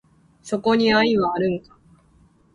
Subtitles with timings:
[0.41, 1.77] そこに愛はあるんか？